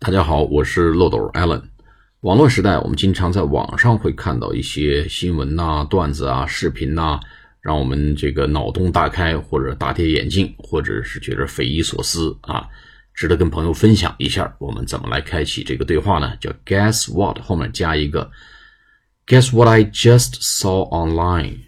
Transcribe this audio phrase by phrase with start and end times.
[0.00, 1.60] 大家好，我是漏斗 Allen。
[2.20, 7.18] 网络时代，我们经常在网上会看到一些新闻呐、段子啊、视频呐，
[7.60, 12.64] 让我们这个脑洞大开，或者大跌眼镜，或者是觉得匪夷所思啊，
[13.12, 14.54] 值得跟朋友分享一下。
[14.60, 16.32] 我们怎么来开启这个对话呢？
[16.40, 18.30] 叫 Guess what 后面加一个
[19.26, 21.58] Guess what I just saw online。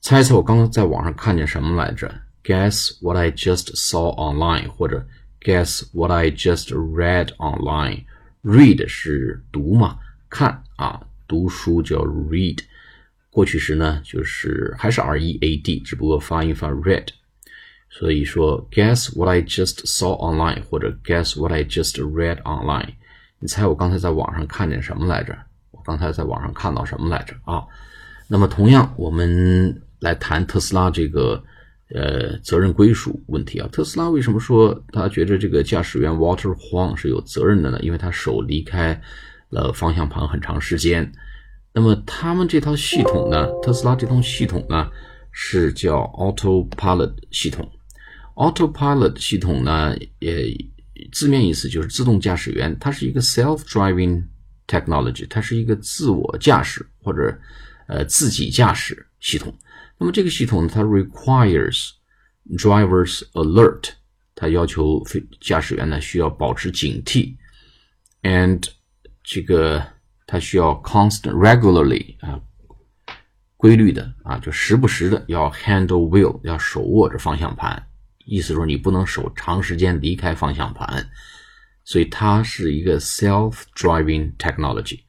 [0.00, 2.12] 猜猜我刚刚在网上看见什么来着
[2.42, 5.06] ？Guess what I just saw online，或者
[5.42, 8.04] Guess what I just read online。
[8.42, 12.58] read 是读嘛，看啊，读书叫 read。
[13.30, 17.06] 过去时呢，就是还是 r e a d，只不过发音发 read。
[17.88, 22.94] 所以说，Guess what I just saw online，或者 Guess what I just read online。
[23.38, 25.34] 你猜我刚才在网上看见什么来着？
[25.70, 27.64] 我刚才在网上看到什么来着啊？
[28.28, 31.42] 那么同样，我们来谈特斯拉这个。
[31.92, 37.80] 呃，责任归属问题啊，特斯拉为什么说他觉得这个驾驶员 Walter Huang 是有责任的呢？
[37.82, 39.00] 因为他手离开
[39.48, 41.12] 了方向盘很长时间。
[41.72, 44.88] 那么他们这套系统呢，特斯拉这套系统呢
[45.32, 47.68] 是叫 Autopilot 系统。
[48.34, 50.56] Autopilot 系统呢，也
[51.12, 54.22] 字面意思就是自动驾驶员，它是一个 self-driving
[54.66, 57.36] technology，它是一个自我驾驶或者
[57.88, 59.52] 呃自己驾驶系统。
[60.00, 61.90] 那么这个系统它 requires
[62.56, 63.90] drivers alert，
[64.34, 65.04] 它要求
[65.42, 67.36] 驾驶员呢需要保持警惕
[68.22, 68.66] ，and
[69.22, 69.86] 这个
[70.26, 72.40] 它需要 constant regularly 啊
[73.58, 77.86] 规律的啊就时不时的要 handle wheel 要手握着方向盘，
[78.24, 81.10] 意思说你不能手长时间离开方向盘，
[81.84, 85.00] 所以它是一个 self-driving technology。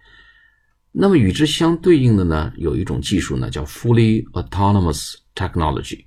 [0.93, 6.03] 那么与之相对应的呢，有一种技术呢，叫 fully autonomous technology。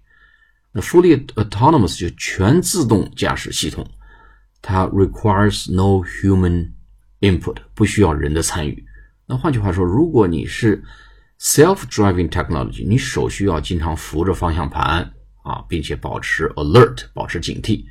[0.73, 3.89] 那 fully autonomous 就全自动驾驶系统，
[4.61, 6.71] 它 requires no human
[7.21, 8.85] input，不需要人的参与。
[9.27, 10.85] 那换句话说，如果你是
[11.41, 15.11] self-driving technology，你手需要经常扶着方向盘
[15.45, 17.85] 啊，并且保持 alert，保持警惕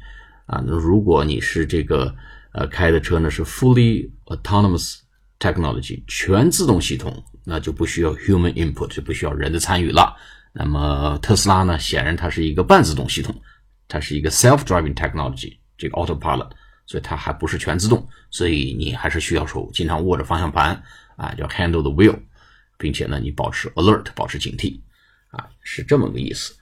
[0.45, 0.63] 啊。
[0.63, 2.13] 那如果你是这个
[2.53, 4.99] 呃开的车呢，是 fully autonomous。
[5.43, 10.15] Technology 全自动系统，那就不需要 human input，就不需要人的参与了。
[10.53, 11.77] 那么特斯拉呢？
[11.77, 13.35] 显然它是一个半自动系统，
[13.89, 16.49] 它是一个 self-driving technology，这个 autopilot，
[16.85, 20.81] 所以它还不是全自动，所以你还是需要手经常握着方向盘
[21.17, 22.17] 啊，叫 handle the wheel，
[22.77, 24.79] 并且呢，你保持 alert，保持警惕
[25.27, 26.55] 啊，是这么个意思。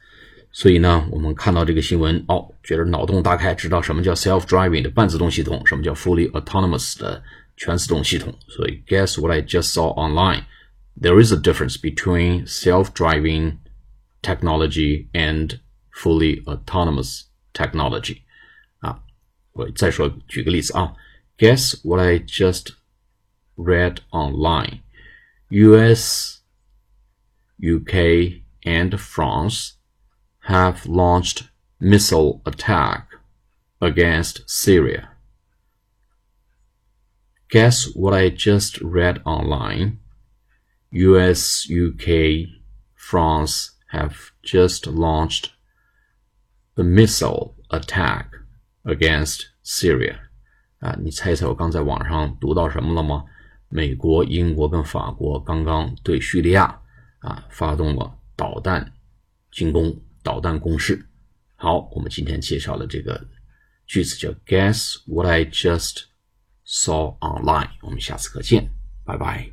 [0.53, 7.23] 所以呢，我们看到这个新闻哦，觉得脑洞大开，知道什么叫 self-driving 的半自动系统，什么叫 fully autonomous 的。
[7.59, 8.39] 全自动系统。
[8.49, 10.45] 所以，guess what I just saw online?
[11.01, 13.57] There is a difference between self-driving
[14.21, 15.59] technology and
[15.91, 17.23] fully autonomous
[17.55, 18.19] technology.
[18.81, 19.01] 啊，
[19.53, 20.93] 我再说，举个例子啊，
[21.39, 22.75] guess what I just
[23.57, 24.81] read online?
[25.49, 26.41] U.S.,
[27.59, 29.71] UK, and France
[30.49, 31.45] have launched
[31.79, 33.09] missile attack
[33.81, 35.09] against Syria.
[37.51, 39.99] Guess what I just read online?
[40.91, 42.49] US, UK,
[42.95, 45.51] France have just launched
[46.77, 48.31] a missile attack
[48.85, 50.19] against Syria.
[50.81, 53.25] 啊，你猜猜我刚在网上读到什么了吗？
[53.69, 56.81] 美国、英国跟法国刚刚对叙利亚
[57.19, 58.93] 啊发动了导弹
[59.51, 61.06] 进攻、 导弹公式。
[61.56, 63.28] 好，我们今天介绍的这个
[63.86, 66.04] 句子叫 Guess what I just
[66.66, 67.72] saw online。
[67.82, 68.70] 我们下次课见，
[69.06, 69.52] 拜拜。